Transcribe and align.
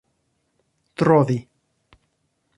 trovi 0.97 1.37